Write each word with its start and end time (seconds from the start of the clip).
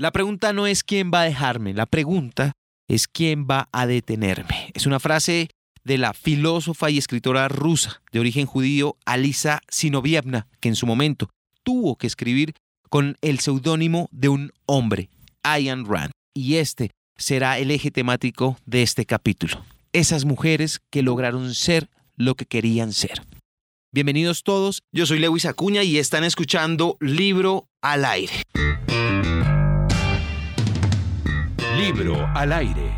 La 0.00 0.12
pregunta 0.12 0.52
no 0.52 0.68
es 0.68 0.84
quién 0.84 1.10
va 1.12 1.22
a 1.22 1.24
dejarme, 1.24 1.74
la 1.74 1.84
pregunta 1.84 2.52
es 2.86 3.08
quién 3.08 3.48
va 3.50 3.68
a 3.72 3.84
detenerme. 3.84 4.70
Es 4.72 4.86
una 4.86 5.00
frase 5.00 5.48
de 5.82 5.98
la 5.98 6.12
filósofa 6.14 6.88
y 6.88 6.98
escritora 6.98 7.48
rusa 7.48 8.00
de 8.12 8.20
origen 8.20 8.46
judío 8.46 8.96
Alisa 9.04 9.60
Sinovievna, 9.68 10.46
que 10.60 10.68
en 10.68 10.76
su 10.76 10.86
momento 10.86 11.30
tuvo 11.64 11.96
que 11.96 12.06
escribir 12.06 12.54
con 12.88 13.16
el 13.22 13.40
seudónimo 13.40 14.08
de 14.12 14.28
un 14.28 14.52
hombre, 14.66 15.10
Ayn 15.42 15.84
Rand. 15.84 16.12
Y 16.32 16.56
este 16.56 16.92
será 17.16 17.58
el 17.58 17.72
eje 17.72 17.90
temático 17.90 18.56
de 18.66 18.82
este 18.84 19.04
capítulo. 19.04 19.64
Esas 19.92 20.24
mujeres 20.24 20.80
que 20.90 21.02
lograron 21.02 21.54
ser 21.54 21.88
lo 22.16 22.36
que 22.36 22.46
querían 22.46 22.92
ser. 22.92 23.20
Bienvenidos 23.92 24.44
todos, 24.44 24.80
yo 24.92 25.06
soy 25.06 25.18
Lewis 25.18 25.44
Acuña 25.44 25.82
y 25.82 25.98
están 25.98 26.22
escuchando 26.22 26.96
Libro 27.00 27.66
al 27.82 28.04
Aire. 28.04 28.44
Libro 31.78 32.28
al 32.34 32.52
Aire. 32.52 32.92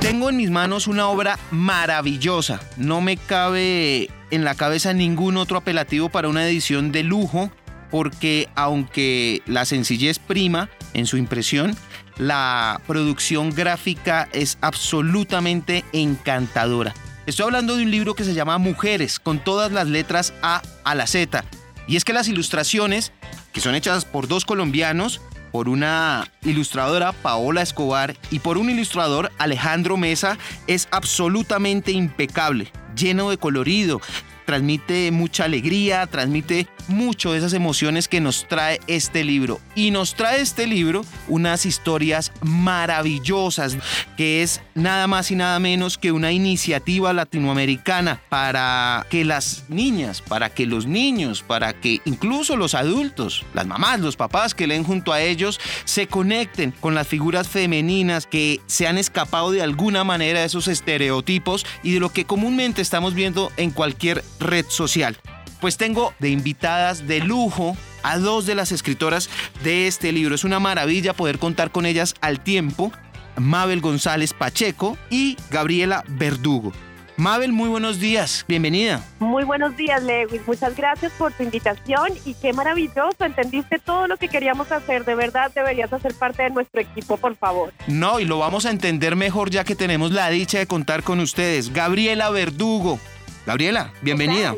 Tengo 0.00 0.30
en 0.30 0.36
mis 0.38 0.50
manos 0.50 0.86
una 0.86 1.08
obra 1.08 1.38
maravillosa. 1.50 2.58
No 2.78 3.02
me 3.02 3.18
cabe 3.18 4.08
en 4.30 4.44
la 4.44 4.54
cabeza 4.54 4.94
ningún 4.94 5.36
otro 5.36 5.58
apelativo 5.58 6.08
para 6.08 6.28
una 6.28 6.46
edición 6.46 6.90
de 6.90 7.02
lujo, 7.02 7.52
porque 7.90 8.48
aunque 8.54 9.42
la 9.44 9.66
sencillez 9.66 10.18
prima 10.18 10.70
en 10.94 11.06
su 11.06 11.18
impresión, 11.18 11.76
la 12.16 12.80
producción 12.86 13.50
gráfica 13.50 14.26
es 14.32 14.56
absolutamente 14.62 15.84
encantadora. 15.92 16.94
Estoy 17.26 17.44
hablando 17.44 17.76
de 17.76 17.82
un 17.82 17.90
libro 17.90 18.14
que 18.14 18.24
se 18.24 18.32
llama 18.32 18.56
Mujeres, 18.56 19.20
con 19.20 19.38
todas 19.38 19.70
las 19.70 19.86
letras 19.86 20.32
A 20.40 20.62
a 20.84 20.94
la 20.94 21.06
Z. 21.06 21.44
Y 21.86 21.96
es 21.96 22.04
que 22.04 22.14
las 22.14 22.28
ilustraciones, 22.28 23.12
que 23.52 23.60
son 23.60 23.74
hechas 23.74 24.04
por 24.04 24.28
dos 24.28 24.44
colombianos, 24.44 25.20
por 25.50 25.68
una 25.68 26.28
ilustradora 26.42 27.12
Paola 27.12 27.62
Escobar 27.62 28.16
y 28.30 28.38
por 28.38 28.58
un 28.58 28.70
ilustrador 28.70 29.30
Alejandro 29.38 29.96
Mesa, 29.96 30.38
es 30.66 30.88
absolutamente 30.90 31.92
impecable, 31.92 32.72
lleno 32.96 33.30
de 33.30 33.36
colorido, 33.36 34.00
transmite 34.44 35.10
mucha 35.10 35.44
alegría, 35.44 36.06
transmite 36.06 36.66
mucho 36.88 37.32
de 37.32 37.38
esas 37.38 37.52
emociones 37.52 38.08
que 38.08 38.20
nos 38.20 38.46
trae 38.48 38.80
este 38.86 39.24
libro. 39.24 39.60
Y 39.74 39.90
nos 39.90 40.14
trae 40.14 40.40
este 40.40 40.66
libro 40.66 41.04
unas 41.28 41.66
historias 41.66 42.32
maravillosas, 42.42 43.76
que 44.16 44.42
es 44.42 44.60
nada 44.74 45.06
más 45.06 45.30
y 45.30 45.36
nada 45.36 45.58
menos 45.58 45.98
que 45.98 46.12
una 46.12 46.32
iniciativa 46.32 47.12
latinoamericana 47.12 48.20
para 48.28 49.06
que 49.10 49.24
las 49.24 49.64
niñas, 49.68 50.20
para 50.20 50.50
que 50.50 50.66
los 50.66 50.86
niños, 50.86 51.42
para 51.42 51.72
que 51.72 52.00
incluso 52.04 52.56
los 52.56 52.74
adultos, 52.74 53.44
las 53.54 53.66
mamás, 53.66 54.00
los 54.00 54.16
papás 54.16 54.54
que 54.54 54.66
leen 54.66 54.84
junto 54.84 55.12
a 55.12 55.20
ellos, 55.20 55.60
se 55.84 56.06
conecten 56.06 56.72
con 56.72 56.94
las 56.94 57.08
figuras 57.08 57.48
femeninas 57.48 58.26
que 58.26 58.60
se 58.66 58.86
han 58.86 58.98
escapado 58.98 59.50
de 59.50 59.62
alguna 59.62 60.04
manera 60.04 60.40
de 60.40 60.46
esos 60.46 60.68
estereotipos 60.68 61.66
y 61.82 61.92
de 61.92 62.00
lo 62.00 62.10
que 62.10 62.24
comúnmente 62.24 62.82
estamos 62.82 63.14
viendo 63.14 63.52
en 63.56 63.70
cualquier 63.70 64.24
red 64.42 64.66
social. 64.68 65.16
Pues 65.60 65.76
tengo 65.76 66.12
de 66.18 66.30
invitadas 66.30 67.06
de 67.06 67.20
lujo 67.20 67.76
a 68.02 68.18
dos 68.18 68.46
de 68.46 68.54
las 68.54 68.72
escritoras 68.72 69.30
de 69.62 69.86
este 69.86 70.12
libro. 70.12 70.34
Es 70.34 70.44
una 70.44 70.60
maravilla 70.60 71.12
poder 71.12 71.38
contar 71.38 71.70
con 71.70 71.86
ellas 71.86 72.14
al 72.20 72.40
tiempo. 72.40 72.92
Mabel 73.36 73.80
González 73.80 74.34
Pacheco 74.34 74.98
y 75.08 75.36
Gabriela 75.50 76.04
Verdugo. 76.08 76.72
Mabel, 77.16 77.52
muy 77.52 77.68
buenos 77.68 78.00
días, 78.00 78.44
bienvenida. 78.48 79.04
Muy 79.18 79.44
buenos 79.44 79.76
días, 79.76 80.02
Lewis. 80.02 80.40
Muchas 80.46 80.74
gracias 80.74 81.12
por 81.12 81.32
tu 81.32 81.42
invitación 81.42 82.08
y 82.24 82.34
qué 82.34 82.52
maravilloso. 82.52 83.24
Entendiste 83.24 83.78
todo 83.78 84.06
lo 84.06 84.16
que 84.16 84.28
queríamos 84.28 84.72
hacer. 84.72 85.04
De 85.04 85.14
verdad, 85.14 85.52
deberías 85.54 85.92
hacer 85.92 86.14
parte 86.14 86.44
de 86.44 86.50
nuestro 86.50 86.80
equipo, 86.80 87.18
por 87.18 87.36
favor. 87.36 87.72
No, 87.86 88.18
y 88.18 88.24
lo 88.24 88.38
vamos 88.38 88.64
a 88.64 88.70
entender 88.70 89.14
mejor 89.14 89.50
ya 89.50 89.62
que 89.62 89.76
tenemos 89.76 90.10
la 90.10 90.30
dicha 90.30 90.58
de 90.58 90.66
contar 90.66 91.02
con 91.02 91.20
ustedes. 91.20 91.72
Gabriela 91.72 92.30
Verdugo. 92.30 92.98
Gabriela, 93.46 93.92
bienvenida. 94.02 94.54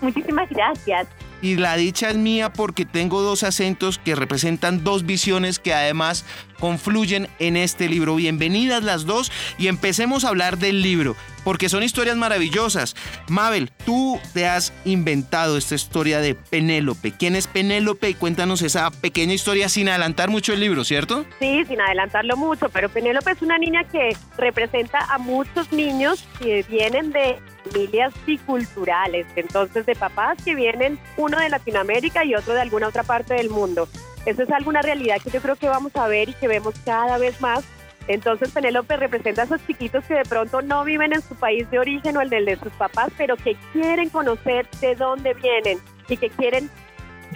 Muchísimas 0.00 0.48
gracias. 0.50 1.08
Y 1.42 1.56
la 1.56 1.76
dicha 1.76 2.10
es 2.10 2.16
mía 2.16 2.52
porque 2.52 2.84
tengo 2.84 3.22
dos 3.22 3.42
acentos 3.42 3.98
que 3.98 4.14
representan 4.14 4.84
dos 4.84 5.06
visiones 5.06 5.58
que 5.58 5.72
además 5.72 6.26
confluyen 6.60 7.28
en 7.38 7.56
este 7.56 7.88
libro. 7.88 8.14
Bienvenidas 8.14 8.84
las 8.84 9.06
dos 9.06 9.32
y 9.58 9.68
empecemos 9.68 10.24
a 10.24 10.28
hablar 10.28 10.58
del 10.58 10.82
libro, 10.82 11.16
porque 11.42 11.68
son 11.68 11.82
historias 11.82 12.16
maravillosas. 12.16 12.94
Mabel, 13.28 13.70
tú 13.84 14.20
te 14.32 14.46
has 14.46 14.72
inventado 14.84 15.56
esta 15.56 15.74
historia 15.74 16.20
de 16.20 16.34
Penélope. 16.34 17.12
¿Quién 17.12 17.34
es 17.34 17.46
Penélope? 17.46 18.10
Y 18.10 18.14
cuéntanos 18.14 18.62
esa 18.62 18.90
pequeña 18.90 19.32
historia 19.32 19.68
sin 19.68 19.88
adelantar 19.88 20.28
mucho 20.28 20.52
el 20.52 20.60
libro, 20.60 20.84
¿cierto? 20.84 21.24
Sí, 21.40 21.64
sin 21.66 21.80
adelantarlo 21.80 22.36
mucho, 22.36 22.68
pero 22.68 22.88
Penélope 22.88 23.32
es 23.32 23.42
una 23.42 23.58
niña 23.58 23.84
que 23.84 24.16
representa 24.36 24.98
a 24.98 25.18
muchos 25.18 25.72
niños 25.72 26.24
que 26.38 26.64
vienen 26.68 27.10
de 27.12 27.38
familias 27.64 28.12
biculturales, 28.26 29.26
entonces 29.36 29.86
de 29.86 29.94
papás 29.94 30.38
que 30.44 30.54
vienen 30.54 30.98
uno 31.16 31.38
de 31.38 31.48
Latinoamérica 31.48 32.24
y 32.24 32.34
otro 32.34 32.54
de 32.54 32.60
alguna 32.60 32.88
otra 32.88 33.02
parte 33.02 33.34
del 33.34 33.50
mundo. 33.50 33.88
Eso 34.26 34.42
es 34.42 34.50
alguna 34.50 34.82
realidad 34.82 35.16
que 35.22 35.30
yo 35.30 35.40
creo 35.40 35.56
que 35.56 35.68
vamos 35.68 35.94
a 35.96 36.06
ver 36.06 36.28
y 36.28 36.34
que 36.34 36.48
vemos 36.48 36.74
cada 36.84 37.18
vez 37.18 37.40
más. 37.40 37.64
Entonces 38.08 38.50
Penélope 38.50 38.96
representa 38.96 39.42
a 39.42 39.44
esos 39.44 39.64
chiquitos 39.66 40.04
que 40.04 40.14
de 40.14 40.24
pronto 40.24 40.62
no 40.62 40.84
viven 40.84 41.12
en 41.12 41.22
su 41.22 41.34
país 41.36 41.70
de 41.70 41.78
origen 41.78 42.16
o 42.16 42.20
el 42.20 42.30
del 42.30 42.44
de 42.44 42.56
sus 42.56 42.72
papás, 42.72 43.10
pero 43.16 43.36
que 43.36 43.56
quieren 43.72 44.08
conocer 44.08 44.68
de 44.80 44.94
dónde 44.94 45.34
vienen 45.34 45.78
y 46.08 46.16
que 46.16 46.28
quieren 46.30 46.70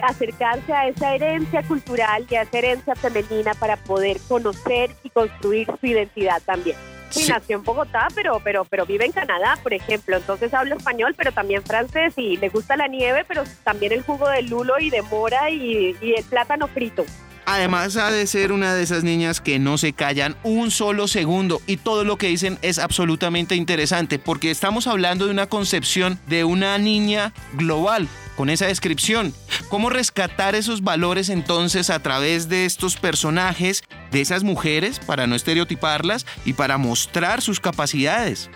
acercarse 0.01 0.73
a 0.73 0.87
esa 0.87 1.15
herencia 1.15 1.63
cultural 1.63 2.25
y 2.29 2.35
a 2.35 2.41
esa 2.41 2.57
herencia 2.57 2.95
femenina 2.95 3.53
para 3.53 3.77
poder 3.77 4.17
conocer 4.27 4.91
y 5.03 5.09
construir 5.09 5.67
su 5.79 5.85
identidad 5.85 6.41
también. 6.45 6.77
Sí, 7.15 7.29
nació 7.29 7.57
en 7.57 7.63
Bogotá, 7.63 8.07
pero, 8.13 8.41
pero, 8.43 8.65
pero 8.65 8.85
vive 8.85 9.05
en 9.05 9.11
Canadá, 9.11 9.57
por 9.63 9.73
ejemplo. 9.73 10.17
Entonces 10.17 10.53
habla 10.53 10.75
español, 10.75 11.15
pero 11.17 11.31
también 11.31 11.63
francés 11.63 12.13
y 12.17 12.37
le 12.37 12.49
gusta 12.49 12.75
la 12.75 12.87
nieve, 12.87 13.25
pero 13.27 13.43
también 13.63 13.91
el 13.93 14.03
jugo 14.03 14.27
de 14.29 14.41
lulo 14.43 14.79
y 14.79 14.89
de 14.89 15.01
mora 15.03 15.49
y, 15.49 15.95
y 16.01 16.13
el 16.13 16.23
plátano 16.25 16.67
frito. 16.67 17.05
Además 17.45 17.95
ha 17.97 18.09
de 18.09 18.25
ser 18.25 18.51
una 18.51 18.73
de 18.73 18.83
esas 18.83 19.03
niñas 19.03 19.39
que 19.39 19.59
no 19.59 19.77
se 19.77 19.93
callan 19.93 20.35
un 20.43 20.71
solo 20.71 21.07
segundo 21.07 21.61
y 21.67 21.77
todo 21.77 22.03
lo 22.03 22.17
que 22.17 22.27
dicen 22.27 22.57
es 22.61 22.79
absolutamente 22.79 23.55
interesante 23.55 24.17
porque 24.17 24.49
estamos 24.49 24.87
hablando 24.87 25.25
de 25.25 25.31
una 25.31 25.47
concepción 25.47 26.19
de 26.27 26.43
una 26.43 26.77
niña 26.77 27.33
global 27.53 28.07
con 28.35 28.49
esa 28.49 28.65
descripción. 28.65 29.33
¿Cómo 29.69 29.89
rescatar 29.89 30.55
esos 30.55 30.83
valores 30.83 31.29
entonces 31.29 31.89
a 31.89 31.99
través 31.99 32.49
de 32.49 32.65
estos 32.65 32.97
personajes, 32.97 33.83
de 34.11 34.21
esas 34.21 34.43
mujeres, 34.43 34.99
para 34.99 35.27
no 35.27 35.35
estereotiparlas 35.35 36.25
y 36.45 36.53
para 36.53 36.77
mostrar 36.77 37.41
sus 37.41 37.59
capacidades? 37.59 38.49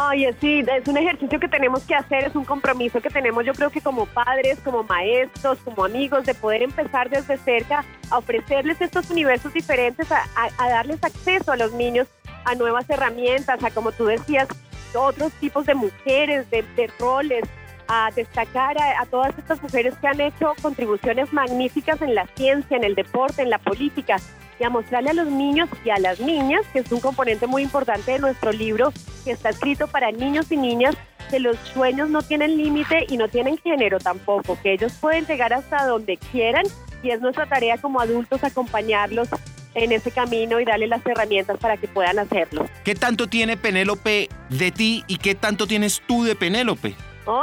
Ay, 0.00 0.28
sí, 0.40 0.64
es 0.64 0.86
un 0.86 0.96
ejercicio 0.96 1.40
que 1.40 1.48
tenemos 1.48 1.82
que 1.82 1.92
hacer, 1.92 2.26
es 2.26 2.36
un 2.36 2.44
compromiso 2.44 3.00
que 3.00 3.10
tenemos 3.10 3.44
yo 3.44 3.52
creo 3.52 3.68
que 3.68 3.80
como 3.80 4.06
padres, 4.06 4.60
como 4.62 4.84
maestros, 4.84 5.58
como 5.64 5.84
amigos, 5.84 6.24
de 6.24 6.34
poder 6.34 6.62
empezar 6.62 7.10
desde 7.10 7.36
cerca 7.36 7.84
a 8.08 8.18
ofrecerles 8.18 8.80
estos 8.80 9.10
universos 9.10 9.52
diferentes, 9.52 10.06
a, 10.12 10.68
darles 10.68 11.02
acceso 11.02 11.50
a 11.50 11.56
los 11.56 11.72
niños 11.72 12.06
a 12.44 12.54
nuevas 12.54 12.88
herramientas, 12.88 13.64
a 13.64 13.72
como 13.72 13.90
tú 13.90 14.04
decías, 14.04 14.46
otros 14.94 15.32
tipos 15.32 15.66
de 15.66 15.74
mujeres, 15.74 16.48
de, 16.48 16.62
de 16.76 16.86
roles, 17.00 17.42
a 17.88 18.12
destacar 18.14 18.76
a, 18.80 19.04
todas 19.06 19.36
estas 19.36 19.60
mujeres 19.60 19.96
que 20.00 20.06
han 20.06 20.20
hecho 20.20 20.54
contribuciones 20.62 21.32
magníficas 21.32 22.00
en 22.02 22.14
la 22.14 22.28
ciencia, 22.36 22.76
en 22.76 22.84
el 22.84 22.94
deporte, 22.94 23.42
en 23.42 23.50
la 23.50 23.58
política, 23.58 24.18
y 24.58 24.64
a 24.64 24.70
mostrarle 24.70 25.10
a 25.10 25.14
los 25.14 25.28
niños 25.28 25.68
y 25.84 25.90
a 25.90 25.98
las 25.98 26.20
niñas, 26.20 26.62
que 26.72 26.80
es 26.80 26.92
un 26.92 27.00
componente 27.00 27.46
muy 27.46 27.62
importante 27.62 28.12
de 28.12 28.18
nuestro 28.18 28.52
libro, 28.52 28.92
que 29.24 29.32
está 29.32 29.50
escrito 29.50 29.86
para 29.86 30.10
niños 30.10 30.50
y 30.50 30.56
niñas, 30.56 30.96
que 31.30 31.38
los 31.38 31.56
sueños 31.58 32.08
no 32.08 32.22
tienen 32.22 32.56
límite 32.56 33.06
y 33.08 33.16
no 33.16 33.28
tienen 33.28 33.58
género 33.58 33.98
tampoco, 33.98 34.58
que 34.62 34.72
ellos 34.72 34.92
pueden 35.00 35.26
llegar 35.26 35.52
hasta 35.52 35.86
donde 35.86 36.16
quieran 36.16 36.64
y 37.02 37.10
es 37.10 37.20
nuestra 37.20 37.46
tarea 37.46 37.78
como 37.78 38.00
adultos 38.00 38.42
acompañarlos 38.42 39.28
en 39.74 39.92
ese 39.92 40.10
camino 40.10 40.58
y 40.58 40.64
darles 40.64 40.88
las 40.88 41.06
herramientas 41.06 41.58
para 41.58 41.76
que 41.76 41.86
puedan 41.86 42.18
hacerlo. 42.18 42.66
¿Qué 42.84 42.94
tanto 42.94 43.28
tiene 43.28 43.56
Penélope 43.56 44.28
de 44.48 44.70
ti 44.72 45.04
y 45.06 45.18
qué 45.18 45.34
tanto 45.34 45.66
tienes 45.66 46.02
tú 46.06 46.24
de 46.24 46.34
Penélope? 46.34 46.94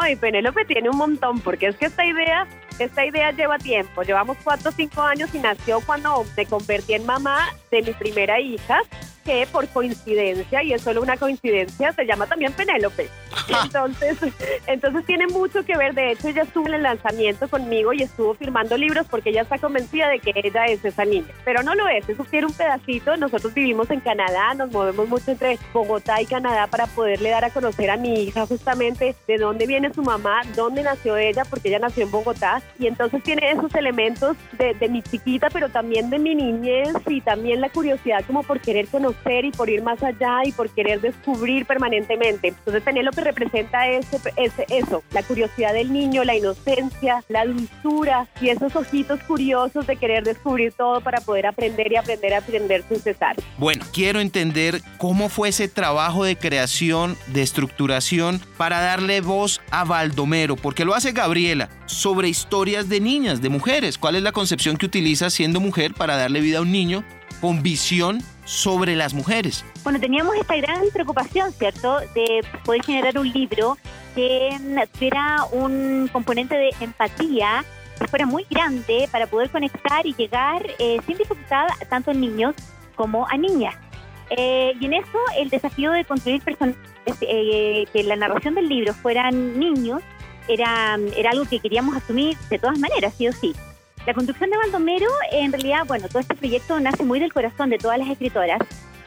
Ay, 0.01 0.15
Penélope 0.15 0.65
tiene 0.65 0.89
un 0.89 0.97
montón, 0.97 1.39
porque 1.41 1.67
es 1.67 1.75
que 1.77 1.85
esta 1.85 2.03
idea, 2.03 2.47
esta 2.79 3.05
idea 3.05 3.31
lleva 3.31 3.57
tiempo. 3.57 4.03
Llevamos 4.03 4.37
cuatro 4.43 4.69
o 4.69 4.73
cinco 4.73 5.01
años 5.01 5.33
y 5.33 5.39
nació 5.39 5.81
cuando 5.81 6.25
me 6.35 6.45
convertí 6.45 6.93
en 6.93 7.05
mamá 7.05 7.49
de 7.71 7.81
mi 7.81 7.93
primera 7.93 8.39
hija. 8.39 8.79
que 9.23 9.47
por 9.51 9.67
coincidencia, 9.69 10.61
y 10.61 10.73
es 10.73 10.83
solo 10.83 11.01
una 11.01 11.17
coincidencia, 11.17 11.91
se 11.93 12.05
llama 12.05 12.27
también 12.27 12.53
Penélope. 12.53 13.09
Entonces, 13.63 14.17
entonces 14.67 15.05
tiene 15.05 15.27
mucho 15.27 15.63
que 15.63 15.77
ver. 15.77 15.93
De 15.93 16.11
hecho, 16.11 16.29
ella 16.29 16.43
estuvo 16.43 16.67
en 16.67 16.75
el 16.75 16.83
lanzamiento 16.83 17.47
conmigo 17.47 17.93
y 17.93 18.03
estuvo 18.03 18.33
firmando 18.33 18.77
libros 18.77 19.07
porque 19.09 19.29
ella 19.29 19.41
está 19.41 19.57
convencida 19.57 20.09
de 20.09 20.19
que 20.19 20.31
ella 20.35 20.65
es 20.65 20.83
esa 20.83 21.05
niña. 21.05 21.27
Pero 21.43 21.63
no 21.63 21.75
lo 21.75 21.87
es, 21.87 22.07
eso 22.07 22.23
quiere 22.25 22.45
un 22.45 22.53
pedacito. 22.53 23.15
Nosotros 23.17 23.53
vivimos 23.53 23.89
en 23.91 23.99
Canadá, 23.99 24.53
nos 24.53 24.71
movemos 24.71 25.07
mucho 25.07 25.31
entre 25.31 25.59
Bogotá 25.73 26.21
y 26.21 26.25
Canadá 26.25 26.67
para 26.67 26.87
poderle 26.87 27.29
dar 27.29 27.45
a 27.45 27.49
conocer 27.49 27.89
a 27.89 27.97
mi 27.97 28.23
hija 28.23 28.45
justamente 28.45 29.15
de 29.27 29.37
dónde 29.37 29.67
viene 29.67 29.93
su 29.93 30.01
mamá, 30.01 30.41
dónde 30.55 30.83
nació 30.83 31.17
ella, 31.17 31.43
porque 31.45 31.69
ella 31.69 31.79
nació 31.79 32.03
en 32.03 32.11
Bogotá. 32.11 32.61
Y 32.79 32.87
entonces 32.87 33.21
tiene 33.23 33.51
esos 33.51 33.73
elementos 33.75 34.37
de, 34.57 34.73
de 34.73 34.89
mi 34.89 35.01
chiquita, 35.01 35.49
pero 35.51 35.69
también 35.69 36.09
de 36.09 36.19
mi 36.19 36.35
niñez 36.35 36.93
y 37.07 37.21
también 37.21 37.61
la 37.61 37.69
curiosidad 37.69 38.23
como 38.25 38.43
por 38.43 38.59
querer 38.59 38.87
conocer 38.87 39.45
y 39.45 39.51
por 39.51 39.69
ir 39.69 39.81
más 39.81 40.01
allá 40.03 40.39
y 40.45 40.51
por 40.51 40.69
querer 40.69 41.01
descubrir 41.01 41.65
permanentemente. 41.65 42.49
Entonces 42.49 42.83
Penélope 42.83 43.21
representa 43.25 43.87
ese, 43.87 44.19
ese, 44.37 44.65
eso, 44.69 45.03
la 45.11 45.23
curiosidad 45.23 45.73
del 45.73 45.91
niño, 45.91 46.23
la 46.23 46.35
inocencia, 46.35 47.23
la 47.27 47.45
dulzura 47.45 48.27
y 48.39 48.49
esos 48.49 48.75
ojitos 48.75 49.19
curiosos 49.23 49.85
de 49.87 49.97
querer 49.97 50.23
descubrir 50.23 50.71
todo 50.71 51.01
para 51.01 51.19
poder 51.19 51.47
aprender 51.47 51.91
y 51.91 51.97
aprender 51.97 52.33
a 52.33 52.37
aprender 52.37 52.83
sin 52.87 52.99
cesar. 52.99 53.35
Bueno, 53.57 53.85
quiero 53.91 54.19
entender 54.19 54.81
cómo 54.97 55.29
fue 55.29 55.49
ese 55.49 55.67
trabajo 55.67 56.23
de 56.23 56.37
creación, 56.37 57.17
de 57.27 57.41
estructuración 57.41 58.41
para 58.57 58.79
darle 58.79 59.21
voz 59.21 59.61
a 59.71 59.83
Baldomero, 59.83 60.55
porque 60.55 60.85
lo 60.85 60.95
hace 60.95 61.11
Gabriela, 61.11 61.69
sobre 61.85 62.29
historias 62.29 62.87
de 62.89 62.99
niñas, 62.99 63.41
de 63.41 63.49
mujeres. 63.49 63.97
¿Cuál 63.97 64.15
es 64.15 64.23
la 64.23 64.31
concepción 64.31 64.77
que 64.77 64.85
utiliza 64.85 65.29
siendo 65.29 65.59
mujer 65.59 65.93
para 65.93 66.15
darle 66.15 66.39
vida 66.39 66.59
a 66.59 66.61
un 66.61 66.71
niño 66.71 67.03
con 67.41 67.61
visión 67.61 68.23
sobre 68.45 68.95
las 68.95 69.13
mujeres? 69.13 69.65
Bueno, 69.83 69.99
teníamos 69.99 70.35
esta 70.37 70.55
gran 70.55 70.81
preocupación, 70.93 71.51
¿cierto?, 71.51 71.99
de 72.13 72.41
poder 72.63 72.83
generar 72.83 73.17
un 73.19 73.29
libro 73.31 73.77
que 74.15 74.57
tuviera 74.93 75.43
un 75.51 76.09
componente 76.13 76.55
de 76.55 76.69
empatía 76.79 77.65
que 77.99 78.07
fuera 78.07 78.25
muy 78.25 78.45
grande 78.49 79.07
para 79.11 79.27
poder 79.27 79.49
conectar 79.49 80.05
y 80.05 80.13
llegar 80.13 80.65
eh, 80.79 80.99
sin 81.05 81.17
dificultad 81.17 81.67
tanto 81.89 82.11
a 82.11 82.13
niños 82.13 82.55
como 82.95 83.27
a 83.27 83.37
niñas. 83.37 83.75
Eh, 84.29 84.73
y 84.79 84.85
en 84.85 84.93
eso 84.93 85.19
el 85.37 85.49
desafío 85.49 85.91
de 85.91 86.03
construir 86.05 86.41
personajes, 86.41 86.77
eh, 87.21 87.85
que 87.93 88.03
la 88.03 88.15
narración 88.15 88.55
del 88.55 88.67
libro 88.67 88.93
fueran 88.93 89.59
niños, 89.59 90.01
era, 90.47 90.97
era 91.15 91.31
algo 91.31 91.45
que 91.45 91.59
queríamos 91.59 91.95
asumir 91.95 92.37
de 92.49 92.59
todas 92.59 92.79
maneras, 92.79 93.13
sí 93.17 93.27
o 93.27 93.31
sí. 93.31 93.53
La 94.05 94.13
construcción 94.13 94.51
de 94.51 94.57
Baldomero, 94.57 95.09
en 95.31 95.51
realidad, 95.51 95.83
bueno, 95.87 96.07
todo 96.07 96.19
este 96.19 96.35
proyecto 96.35 96.79
nace 96.79 97.03
muy 97.03 97.19
del 97.19 97.33
corazón 97.33 97.71
de 97.71 97.79
todas 97.79 97.97
las 97.97 98.07
escritoras. 98.07 98.59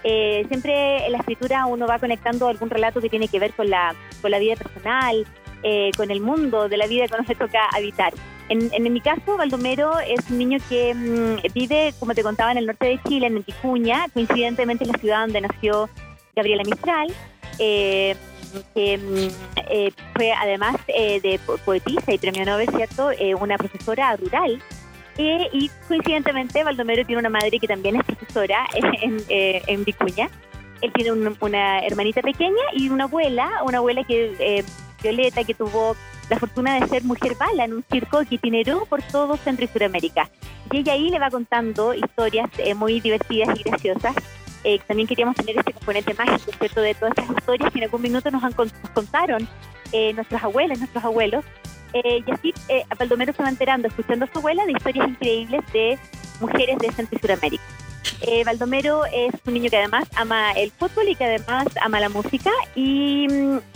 Eh, 0.02 0.44
siempre 0.48 1.06
en 1.06 1.12
la 1.12 1.18
escritura 1.18 1.66
uno 1.66 1.86
va 1.86 1.98
conectando 1.98 2.48
algún 2.48 2.70
relato 2.70 3.00
que 3.00 3.08
tiene 3.08 3.28
que 3.28 3.38
ver 3.38 3.52
con 3.52 3.70
la, 3.70 3.94
con 4.20 4.30
la 4.30 4.38
vida 4.38 4.56
personal, 4.56 5.24
eh, 5.62 5.90
con 5.96 6.10
el 6.10 6.20
mundo 6.20 6.68
de 6.68 6.76
la 6.76 6.86
vida 6.86 7.06
que 7.06 7.14
uno 7.18 7.26
se 7.26 7.36
toca 7.36 7.60
habitar. 7.72 8.12
En, 8.48 8.70
en, 8.72 8.92
mi 8.92 9.00
caso, 9.00 9.36
Baldomero 9.36 10.00
es 10.00 10.28
un 10.30 10.38
niño 10.38 10.58
que 10.68 10.94
mmm, 10.94 11.52
vive, 11.54 11.94
como 12.00 12.14
te 12.14 12.22
contaba, 12.24 12.50
en 12.50 12.58
el 12.58 12.66
norte 12.66 12.86
de 12.86 13.00
Chile, 13.06 13.28
en 13.28 13.42
Ticuña, 13.44 14.06
coincidentemente 14.12 14.84
en 14.84 14.92
la 14.92 14.98
ciudad 14.98 15.20
donde 15.20 15.42
nació 15.42 15.88
Gabriela 16.34 16.64
Mistral. 16.64 17.12
Eh, 17.60 18.16
que 18.74 19.30
eh, 19.70 19.92
fue 20.14 20.32
además 20.32 20.76
eh, 20.88 21.20
de 21.20 21.38
poetisa 21.64 22.12
y 22.12 22.18
premio 22.18 22.44
Nobel, 22.44 22.68
¿cierto? 22.70 23.10
Eh, 23.12 23.34
una 23.34 23.56
profesora 23.58 24.16
rural. 24.16 24.62
Y 25.18 25.70
coincidentemente, 25.86 26.62
Baldomero 26.62 27.04
tiene 27.04 27.20
una 27.20 27.28
madre 27.30 27.58
que 27.58 27.66
también 27.66 27.96
es 27.96 28.04
profesora 28.04 28.66
en, 29.02 29.18
en 29.28 29.84
Vicuña. 29.84 30.28
Él 30.80 30.92
tiene 30.92 31.12
un, 31.12 31.36
una 31.40 31.80
hermanita 31.80 32.22
pequeña 32.22 32.62
y 32.72 32.88
una 32.88 33.04
abuela, 33.04 33.50
una 33.64 33.78
abuela 33.78 34.04
que 34.04 34.64
Violeta, 35.02 35.44
que 35.44 35.54
tuvo 35.54 35.96
la 36.30 36.38
fortuna 36.38 36.78
de 36.78 36.86
ser 36.86 37.04
mujer 37.04 37.34
bala 37.36 37.64
en 37.64 37.72
un 37.72 37.84
circo 37.90 38.20
que 38.28 38.36
itineró 38.36 38.84
por 38.86 39.02
todo 39.02 39.36
Centro 39.36 39.64
y 39.64 39.68
Sudamérica. 39.68 40.28
Y 40.70 40.78
ella 40.78 40.92
ahí 40.92 41.10
le 41.10 41.18
va 41.18 41.30
contando 41.30 41.94
historias 41.94 42.48
muy 42.76 43.00
divertidas 43.00 43.58
y 43.58 43.62
graciosas 43.62 44.14
eh, 44.64 44.80
también 44.86 45.06
queríamos 45.06 45.36
tener 45.36 45.56
este 45.56 45.72
componente 45.72 46.14
mágico, 46.14 46.50
¿cierto? 46.58 46.80
De 46.80 46.94
todas 46.94 47.12
estas 47.16 47.36
historias 47.36 47.72
que 47.72 47.78
en 47.78 47.84
algún 47.84 48.02
minuto 48.02 48.30
nos, 48.30 48.42
han, 48.42 48.52
nos 48.56 48.90
contaron 48.92 49.48
eh, 49.92 50.12
nuestras 50.14 50.42
abuelas, 50.42 50.78
nuestros 50.78 51.04
abuelos. 51.04 51.44
Eh, 51.92 52.22
y 52.26 52.30
así 52.30 52.54
eh, 52.68 52.84
Baldomero 52.98 53.32
se 53.32 53.42
enterando, 53.42 53.88
escuchando 53.88 54.24
a 54.24 54.28
su 54.28 54.38
abuela, 54.38 54.64
de 54.66 54.72
historias 54.72 55.08
increíbles 55.08 55.60
de 55.72 55.98
mujeres 56.40 56.78
de 56.78 56.92
Centro 56.92 57.16
y 57.16 57.20
Sudamérica. 57.20 57.62
Eh, 58.22 58.42
Baldomero 58.44 59.04
es 59.06 59.32
un 59.46 59.54
niño 59.54 59.70
que 59.70 59.76
además 59.76 60.08
ama 60.16 60.52
el 60.52 60.70
fútbol 60.72 61.08
y 61.08 61.14
que 61.14 61.24
además 61.24 61.66
ama 61.82 62.00
la 62.00 62.08
música 62.08 62.50
y, 62.74 63.26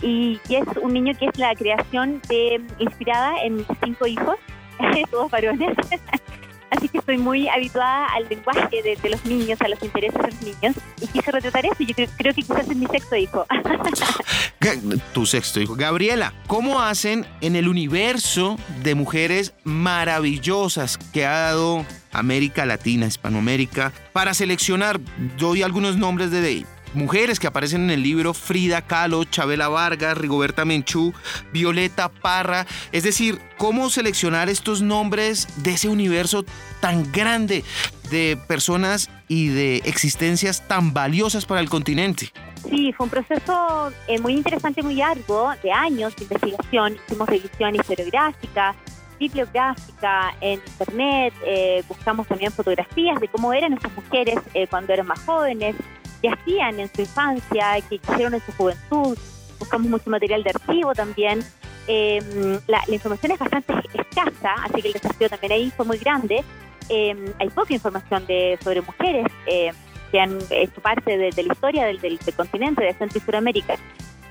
y, 0.01 0.39
y 0.47 0.55
es 0.55 0.65
un 0.81 0.93
niño 0.93 1.13
que 1.17 1.25
es 1.27 1.37
la 1.37 1.55
creación 1.55 2.21
de, 2.27 2.61
inspirada 2.79 3.41
en 3.43 3.65
cinco 3.83 4.07
hijos, 4.07 4.35
todos 5.11 5.31
varones. 5.31 5.75
Así 6.75 6.89
que 6.89 6.97
estoy 6.97 7.17
muy 7.19 7.47
habituada 7.47 8.07
al 8.15 8.27
lenguaje 8.27 8.81
de, 8.81 9.09
los 9.09 9.23
niños, 9.25 9.61
a 9.61 9.67
los 9.67 9.81
intereses 9.83 10.19
de 10.19 10.27
los 10.27 10.41
niños, 10.41 10.75
y 10.99 11.07
quise 11.07 11.31
retratar 11.31 11.65
eso. 11.65 11.75
Yo 11.79 11.93
creo, 11.93 12.07
creo 12.17 12.33
que 12.33 12.41
quizás 12.41 12.67
es 12.67 12.75
mi 12.75 12.87
sexto 12.87 13.15
hijo. 13.15 13.45
tu 15.13 15.25
sexto 15.25 15.59
hijo. 15.59 15.75
Gabriela, 15.75 16.33
¿cómo 16.47 16.81
hacen 16.81 17.27
en 17.41 17.55
el 17.55 17.67
universo 17.67 18.57
de 18.81 18.95
mujeres 18.95 19.53
maravillosas 19.63 20.97
que 20.97 21.25
ha 21.25 21.31
dado 21.31 21.85
América 22.11 22.65
Latina, 22.65 23.05
Hispanoamérica, 23.05 23.91
para 24.11 24.33
seleccionar? 24.33 24.99
Doy 25.37 25.61
algunos 25.61 25.97
nombres 25.97 26.31
de 26.31 26.41
mujeres 26.93 27.39
que 27.39 27.47
aparecen 27.47 27.83
en 27.83 27.89
el 27.91 28.03
libro, 28.03 28.33
Frida 28.33 28.81
Kahlo, 28.81 29.23
Chabela 29.23 29.67
Vargas, 29.67 30.17
Rigoberta 30.17 30.65
Menchú, 30.65 31.13
Violeta 31.51 32.09
Parra. 32.09 32.65
Es 32.91 33.03
decir, 33.03 33.39
¿cómo 33.57 33.89
seleccionar 33.89 34.49
estos 34.49 34.81
nombres 34.81 35.47
de 35.63 35.71
ese 35.71 35.89
universo 35.89 36.45
tan 36.79 37.11
grande 37.11 37.63
de 38.09 38.37
personas 38.47 39.09
y 39.27 39.47
de 39.47 39.77
existencias 39.85 40.67
tan 40.67 40.93
valiosas 40.93 41.45
para 41.45 41.61
el 41.61 41.69
continente? 41.69 42.31
Sí, 42.69 42.93
fue 42.93 43.05
un 43.05 43.09
proceso 43.09 43.91
eh, 44.07 44.19
muy 44.19 44.33
interesante, 44.33 44.81
muy 44.81 44.95
largo, 44.95 45.51
de 45.63 45.71
años 45.71 46.15
de 46.15 46.23
investigación. 46.23 46.97
Hicimos 47.07 47.27
revisión 47.27 47.75
historiográfica, 47.75 48.75
bibliográfica, 49.19 50.35
en 50.41 50.61
internet, 50.65 51.33
eh, 51.45 51.83
buscamos 51.87 52.27
también 52.27 52.51
fotografías 52.51 53.19
de 53.19 53.27
cómo 53.27 53.53
eran 53.53 53.73
estas 53.73 53.93
mujeres 53.95 54.35
eh, 54.53 54.67
cuando 54.67 54.93
eran 54.93 55.07
más 55.07 55.19
jóvenes, 55.21 55.75
que 56.23 56.29
hacían 56.29 56.79
en 56.79 56.89
su 56.95 57.01
infancia, 57.01 57.75
que 57.87 57.95
hicieron 57.95 58.33
en 58.33 58.41
su 58.41 58.53
juventud. 58.53 59.17
Buscamos 59.59 59.87
mucho 59.89 60.09
material 60.09 60.41
de 60.41 60.51
archivo 60.51 60.93
también. 60.95 61.43
Eh, 61.87 62.59
la, 62.65 62.81
información 62.87 63.33
es 63.33 63.39
bastante 63.39 63.73
escasa, 63.93 64.55
así 64.63 64.81
que 64.81 64.87
el 64.87 64.93
desafío 64.93 65.29
también 65.29 65.51
ahí 65.51 65.71
fue 65.75 65.85
muy 65.85 65.97
grande. 65.97 66.43
Eh, 66.87 67.33
hay 67.39 67.49
poca 67.49 67.73
información 67.73 68.25
de, 68.25 68.57
sobre 68.63 68.81
mujeres 68.81 69.27
eh, 69.47 69.71
que 70.11 70.19
han 70.19 70.39
hecho 70.49 70.81
parte 70.81 71.17
de, 71.17 71.29
de 71.31 71.43
la 71.43 71.53
historia 71.53 71.85
del, 71.85 71.99
del, 71.99 72.17
del, 72.17 72.35
continente, 72.35 72.83
de 72.83 72.93
Centro 72.93 73.17
y 73.17 73.21
Sudamérica. 73.21 73.75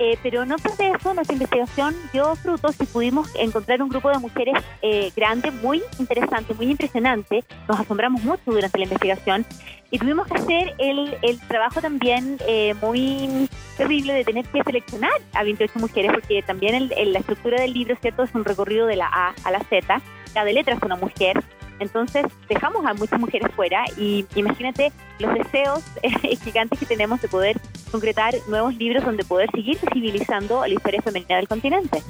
Eh, 0.04 0.19
pero 0.20 0.44
no 0.44 0.56
obstante 0.56 0.90
eso, 0.90 1.14
nuestra 1.14 1.34
investigación 1.34 1.94
dio 2.12 2.34
frutos 2.34 2.75
y 2.81 2.87
pudimos 2.87 3.31
encontrar 3.37 3.81
un 3.81 3.88
grupo 3.88 4.10
de 4.10 4.19
mujeres 4.19 4.56
eh, 4.82 5.12
grande, 5.14 5.52
muy 5.52 5.81
interesante, 5.96 6.54
muy 6.54 6.72
impresionante. 6.72 7.44
Nos 7.69 7.79
asombramos 7.79 8.20
mucho 8.24 8.43
durante 8.46 8.79
la 8.79 8.84
investigación 8.86 9.46
y 9.93 10.00
tuvimos 10.00 10.26
que 10.26 10.34
hacer 10.34 10.74
el, 10.79 11.17
el 11.22 11.38
trabajo 11.46 11.81
también 11.81 12.36
eh, 12.48 12.74
muy 12.82 13.48
terrible 13.76 14.12
de 14.12 14.24
tener 14.24 14.44
que 14.46 14.65
seleccionar 14.65 15.12
a 15.34 15.44
28 15.44 15.79
mujeres, 15.79 16.10
porque 16.12 16.43
también 16.43 16.74
el, 16.74 16.93
el, 16.96 17.12
la 17.12 17.20
estructura 17.20 17.60
del 17.60 17.72
libro, 17.72 17.94
¿cierto?, 18.00 18.24
es 18.24 18.34
un 18.34 18.44
recorrido 18.44 18.88
de 18.88 18.96
la 18.96 19.06
A 19.06 19.34
a 19.44 19.50
la 19.53 19.60
Z. 19.60 20.03
Cada 20.34 20.50
letra 20.50 20.74
es 20.74 20.82
una 20.82 20.96
mujer. 20.96 21.41
Entonces 21.79 22.26
dejamos 22.48 22.84
a 22.86 22.94
muchas 22.94 23.19
mujeres 23.19 23.52
fuera 23.55 23.84
y 23.96 24.26
imagínate 24.34 24.93
los 25.19 25.34
deseos 25.34 25.82
eh, 26.02 26.36
gigantes 26.36 26.79
que 26.79 26.86
tenemos 26.86 27.20
de 27.20 27.29
poder 27.29 27.60
concretar 27.91 28.34
nuevos 28.48 28.74
libros 28.76 29.05
donde 29.05 29.24
poder 29.24 29.50
seguir 29.52 29.79
visibilizando 29.81 30.67
la 30.67 30.74
historia 30.74 31.02
femenina 31.02 31.36
del 31.36 31.48
continente. 31.48 32.02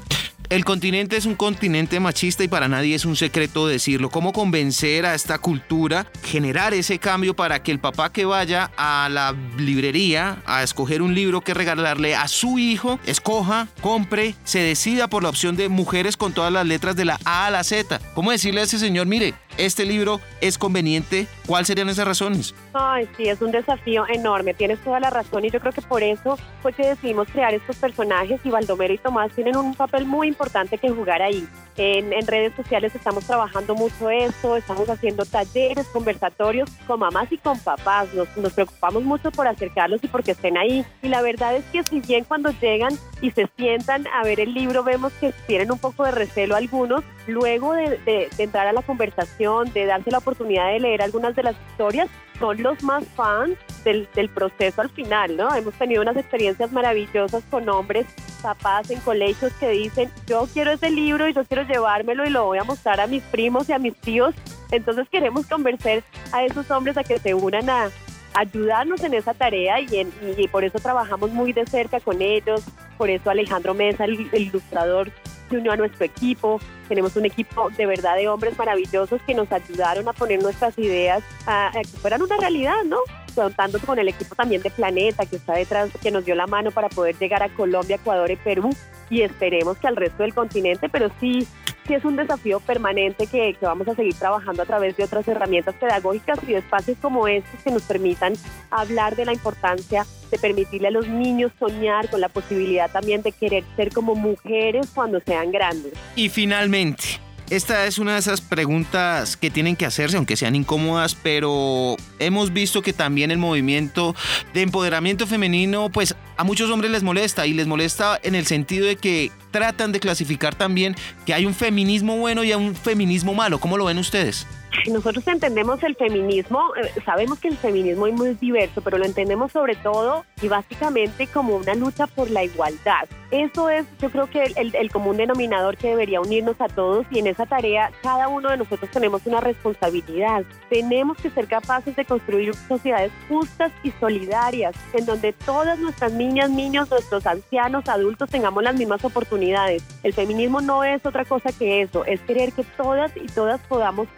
El 0.52 0.66
continente 0.66 1.16
es 1.16 1.24
un 1.24 1.34
continente 1.34 1.98
machista 1.98 2.44
y 2.44 2.48
para 2.48 2.68
nadie 2.68 2.94
es 2.94 3.06
un 3.06 3.16
secreto 3.16 3.66
decirlo. 3.66 4.10
¿Cómo 4.10 4.34
convencer 4.34 5.06
a 5.06 5.14
esta 5.14 5.38
cultura, 5.38 6.06
generar 6.24 6.74
ese 6.74 6.98
cambio 6.98 7.34
para 7.34 7.62
que 7.62 7.72
el 7.72 7.78
papá 7.78 8.12
que 8.12 8.26
vaya 8.26 8.70
a 8.76 9.08
la 9.10 9.34
librería 9.56 10.42
a 10.44 10.62
escoger 10.62 11.00
un 11.00 11.14
libro 11.14 11.40
que 11.40 11.54
regalarle 11.54 12.14
a 12.14 12.28
su 12.28 12.58
hijo, 12.58 13.00
escoja, 13.06 13.66
compre, 13.80 14.34
se 14.44 14.58
decida 14.58 15.08
por 15.08 15.22
la 15.22 15.30
opción 15.30 15.56
de 15.56 15.70
mujeres 15.70 16.18
con 16.18 16.34
todas 16.34 16.52
las 16.52 16.66
letras 16.66 16.96
de 16.96 17.06
la 17.06 17.18
A 17.24 17.46
a 17.46 17.50
la 17.50 17.64
Z? 17.64 17.98
¿Cómo 18.14 18.30
decirle 18.30 18.60
a 18.60 18.64
ese 18.64 18.78
señor, 18.78 19.06
mire, 19.06 19.32
este 19.56 19.86
libro 19.86 20.20
es 20.42 20.58
conveniente? 20.58 21.28
¿Cuáles 21.46 21.68
serían 21.68 21.88
esas 21.88 22.06
razones? 22.06 22.54
Ay, 22.74 23.06
sí, 23.16 23.28
es 23.28 23.42
un 23.42 23.50
desafío 23.50 24.06
enorme, 24.08 24.54
tienes 24.54 24.78
toda 24.80 24.98
la 24.98 25.10
razón 25.10 25.44
y 25.44 25.50
yo 25.50 25.60
creo 25.60 25.72
que 25.72 25.82
por 25.82 26.02
eso 26.02 26.38
fue 26.62 26.72
que 26.72 26.86
decidimos 26.86 27.28
crear 27.28 27.52
estos 27.52 27.76
personajes 27.76 28.40
y 28.44 28.50
Baldomero 28.50 28.94
y 28.94 28.98
Tomás 28.98 29.30
tienen 29.32 29.56
un 29.56 29.74
papel 29.74 30.06
muy 30.06 30.28
importante 30.28 30.78
que 30.78 30.88
jugar 30.88 31.20
ahí. 31.20 31.46
En, 31.76 32.26
redes 32.26 32.54
sociales 32.54 32.94
estamos 32.94 33.26
trabajando 33.26 33.74
mucho 33.74 34.08
eso, 34.08 34.56
estamos 34.56 34.88
haciendo 34.88 35.26
talleres, 35.26 35.86
conversatorios 35.88 36.70
con 36.86 37.00
mamás 37.00 37.30
y 37.30 37.36
con 37.36 37.58
papás. 37.58 38.08
Nos, 38.14 38.52
preocupamos 38.52 39.02
mucho 39.02 39.30
por 39.30 39.46
acercarlos 39.46 40.02
y 40.02 40.08
porque 40.08 40.30
estén 40.30 40.56
ahí. 40.56 40.84
Y 41.02 41.08
la 41.08 41.20
verdad 41.20 41.56
es 41.56 41.64
que 41.66 41.82
si 41.82 42.00
bien 42.00 42.24
cuando 42.24 42.50
llegan 42.60 42.96
y 43.20 43.32
se 43.32 43.48
sientan 43.56 44.06
a 44.06 44.22
ver 44.24 44.40
el 44.40 44.54
libro 44.54 44.82
vemos 44.82 45.12
que 45.14 45.32
tienen 45.46 45.72
un 45.72 45.78
poco 45.78 46.04
de 46.04 46.12
recelo 46.12 46.56
algunos, 46.56 47.04
luego 47.26 47.74
de, 47.74 47.98
de 47.98 48.28
entrar 48.38 48.66
a 48.66 48.72
la 48.72 48.82
conversación, 48.82 49.72
de 49.72 49.84
darse 49.86 50.10
la 50.10 50.18
oportunidad 50.18 50.72
de 50.72 50.80
leer 50.80 51.02
algunas 51.02 51.34
de 51.34 51.42
las 51.42 51.56
historias, 51.70 52.08
son 52.42 52.60
los 52.60 52.82
más 52.82 53.04
fans 53.14 53.56
del, 53.84 54.08
del, 54.16 54.28
proceso 54.28 54.80
al 54.80 54.90
final, 54.90 55.36
¿no? 55.36 55.54
Hemos 55.54 55.74
tenido 55.74 56.02
unas 56.02 56.16
experiencias 56.16 56.72
maravillosas 56.72 57.44
con 57.48 57.68
hombres, 57.68 58.04
papás 58.42 58.90
en 58.90 58.98
colegios 58.98 59.52
que 59.60 59.68
dicen, 59.68 60.10
yo 60.26 60.48
quiero 60.52 60.72
ese 60.72 60.90
libro 60.90 61.28
y 61.28 61.34
yo 61.34 61.44
quiero 61.44 61.62
llevármelo 61.62 62.26
y 62.26 62.30
lo 62.30 62.46
voy 62.46 62.58
a 62.58 62.64
mostrar 62.64 63.00
a 63.00 63.06
mis 63.06 63.22
primos 63.22 63.68
y 63.68 63.72
a 63.74 63.78
mis 63.78 63.94
tíos. 63.94 64.34
Entonces 64.72 65.08
queremos 65.08 65.46
convencer 65.46 66.02
a 66.32 66.44
esos 66.44 66.68
hombres 66.72 66.96
a 66.96 67.04
que 67.04 67.20
se 67.20 67.32
unan 67.32 67.70
a 67.70 67.90
ayudarnos 68.34 69.04
en 69.04 69.14
esa 69.14 69.34
tarea 69.34 69.80
y, 69.80 69.98
en, 69.98 70.12
y 70.36 70.48
por 70.48 70.64
eso 70.64 70.80
trabajamos 70.80 71.30
muy 71.30 71.52
de 71.52 71.64
cerca 71.66 72.00
con 72.00 72.20
ellos, 72.20 72.64
por 72.98 73.08
eso 73.08 73.30
Alejandro 73.30 73.72
Mesa, 73.72 74.04
el, 74.04 74.28
el 74.32 74.42
ilustrador, 74.42 75.12
se 75.52 75.58
unió 75.58 75.72
a 75.72 75.76
nuestro 75.76 76.04
equipo. 76.04 76.60
Tenemos 76.88 77.14
un 77.16 77.26
equipo 77.26 77.70
de 77.70 77.86
verdad 77.86 78.16
de 78.16 78.28
hombres 78.28 78.56
maravillosos 78.58 79.20
que 79.22 79.34
nos 79.34 79.50
ayudaron 79.52 80.08
a 80.08 80.12
poner 80.12 80.42
nuestras 80.42 80.76
ideas 80.78 81.22
a, 81.46 81.68
a 81.68 81.82
que 81.82 81.98
fueran 81.98 82.22
una 82.22 82.36
realidad, 82.36 82.82
¿no? 82.84 82.98
contando 83.34 83.78
con 83.78 83.98
el 83.98 84.08
equipo 84.08 84.34
también 84.34 84.60
de 84.60 84.70
Planeta 84.70 85.24
que 85.24 85.36
está 85.36 85.54
detrás, 85.54 85.90
que 86.02 86.10
nos 86.10 86.24
dio 86.24 86.34
la 86.34 86.46
mano 86.46 86.70
para 86.70 86.90
poder 86.90 87.16
llegar 87.18 87.42
a 87.42 87.48
Colombia, 87.48 87.96
Ecuador 87.96 88.30
y 88.30 88.36
Perú 88.36 88.70
y 89.10 89.22
esperemos 89.22 89.76
que 89.78 89.86
al 89.86 89.96
resto 89.96 90.22
del 90.22 90.34
continente, 90.34 90.88
pero 90.88 91.10
sí, 91.20 91.46
sí 91.86 91.94
es 91.94 92.04
un 92.04 92.16
desafío 92.16 92.60
permanente 92.60 93.26
que, 93.26 93.54
que 93.54 93.66
vamos 93.66 93.88
a 93.88 93.94
seguir 93.94 94.14
trabajando 94.14 94.62
a 94.62 94.66
través 94.66 94.96
de 94.96 95.04
otras 95.04 95.26
herramientas 95.28 95.74
pedagógicas 95.74 96.38
y 96.46 96.54
espacios 96.54 96.98
como 97.00 97.28
estos 97.28 97.60
que 97.62 97.70
nos 97.70 97.82
permitan 97.82 98.34
hablar 98.70 99.16
de 99.16 99.24
la 99.24 99.32
importancia 99.32 100.06
de 100.30 100.38
permitirle 100.38 100.88
a 100.88 100.90
los 100.90 101.08
niños 101.08 101.52
soñar 101.58 102.08
con 102.08 102.20
la 102.20 102.28
posibilidad 102.28 102.90
también 102.90 103.22
de 103.22 103.32
querer 103.32 103.64
ser 103.76 103.92
como 103.92 104.14
mujeres 104.14 104.90
cuando 104.94 105.20
sean 105.20 105.52
grandes. 105.52 105.92
Y 106.16 106.28
finalmente, 106.28 107.20
esta 107.52 107.86
es 107.86 107.98
una 107.98 108.14
de 108.14 108.18
esas 108.18 108.40
preguntas 108.40 109.36
que 109.36 109.50
tienen 109.50 109.76
que 109.76 109.84
hacerse, 109.84 110.16
aunque 110.16 110.38
sean 110.38 110.56
incómodas, 110.56 111.14
pero 111.14 111.96
hemos 112.18 112.54
visto 112.54 112.80
que 112.80 112.94
también 112.94 113.30
el 113.30 113.36
movimiento 113.36 114.16
de 114.54 114.62
empoderamiento 114.62 115.26
femenino, 115.26 115.90
pues 115.90 116.16
a 116.38 116.44
muchos 116.44 116.70
hombres 116.70 116.90
les 116.90 117.02
molesta 117.02 117.46
y 117.46 117.52
les 117.52 117.66
molesta 117.66 118.18
en 118.22 118.34
el 118.34 118.46
sentido 118.46 118.86
de 118.86 118.96
que 118.96 119.30
tratan 119.50 119.92
de 119.92 120.00
clasificar 120.00 120.54
también 120.54 120.96
que 121.26 121.34
hay 121.34 121.44
un 121.44 121.54
feminismo 121.54 122.16
bueno 122.16 122.42
y 122.42 122.54
un 122.54 122.74
feminismo 122.74 123.34
malo. 123.34 123.60
¿Cómo 123.60 123.76
lo 123.76 123.84
ven 123.84 123.98
ustedes? 123.98 124.46
Nosotros 124.90 125.26
entendemos 125.28 125.82
el 125.82 125.94
feminismo, 125.96 126.74
eh, 126.76 126.90
sabemos 127.04 127.38
que 127.38 127.48
el 127.48 127.56
feminismo 127.56 128.06
es 128.06 128.14
muy 128.14 128.34
diverso, 128.34 128.80
pero 128.80 128.98
lo 128.98 129.04
entendemos 129.04 129.52
sobre 129.52 129.76
todo 129.76 130.24
y 130.40 130.48
básicamente 130.48 131.26
como 131.26 131.56
una 131.56 131.74
lucha 131.74 132.06
por 132.06 132.30
la 132.30 132.44
igualdad. 132.44 133.08
Eso 133.30 133.70
es, 133.70 133.86
yo 133.98 134.10
creo 134.10 134.28
que 134.28 134.42
el, 134.56 134.74
el, 134.74 134.90
común 134.90 135.16
denominador 135.16 135.78
que 135.78 135.88
debería 135.88 136.20
unirnos 136.20 136.60
a 136.60 136.68
todos 136.68 137.06
y 137.10 137.18
en 137.18 137.28
esa 137.28 137.46
tarea 137.46 137.90
cada 138.02 138.28
uno 138.28 138.50
de 138.50 138.58
nosotros 138.58 138.90
tenemos 138.90 139.24
una 139.24 139.40
responsabilidad. 139.40 140.44
Tenemos 140.68 141.16
que 141.16 141.30
ser 141.30 141.46
capaces 141.46 141.96
de 141.96 142.04
construir 142.04 142.54
sociedades 142.54 143.10
justas 143.28 143.72
y 143.82 143.90
solidarias, 143.92 144.74
en 144.92 145.06
donde 145.06 145.32
todas 145.32 145.78
nuestras 145.78 146.12
niñas, 146.12 146.50
niños, 146.50 146.90
nuestros 146.90 147.26
ancianos, 147.26 147.88
adultos 147.88 148.28
tengamos 148.28 148.62
las 148.62 148.74
mismas 148.74 149.02
oportunidades. 149.04 149.82
El 150.02 150.12
feminismo 150.12 150.60
no 150.60 150.84
es 150.84 151.04
otra 151.06 151.24
cosa 151.24 151.50
que 151.52 151.80
eso, 151.80 152.04
es 152.04 152.20
querer 152.20 152.52
que 152.52 152.64
todas 152.76 153.16
y 153.16 153.26
todas 153.28 153.60
podamos 153.62 154.08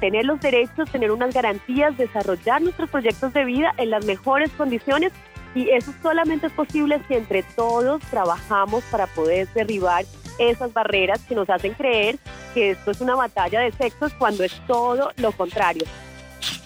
tener 0.00 0.24
los 0.24 0.40
derechos, 0.40 0.90
tener 0.90 1.10
unas 1.10 1.34
garantías, 1.34 1.96
desarrollar 1.96 2.62
nuestros 2.62 2.90
proyectos 2.90 3.32
de 3.32 3.44
vida 3.44 3.72
en 3.78 3.90
las 3.90 4.04
mejores 4.04 4.50
condiciones 4.52 5.12
y 5.54 5.70
eso 5.70 5.92
solamente 6.02 6.48
es 6.48 6.52
posible 6.52 7.00
si 7.08 7.14
entre 7.14 7.42
todos 7.42 8.02
trabajamos 8.10 8.84
para 8.84 9.06
poder 9.06 9.48
derribar 9.54 10.04
esas 10.38 10.72
barreras 10.72 11.22
que 11.26 11.34
nos 11.34 11.48
hacen 11.48 11.72
creer 11.72 12.18
que 12.52 12.72
esto 12.72 12.90
es 12.90 13.00
una 13.00 13.14
batalla 13.14 13.60
de 13.60 13.72
sexos 13.72 14.12
cuando 14.14 14.44
es 14.44 14.52
todo 14.66 15.12
lo 15.16 15.32
contrario. 15.32 15.84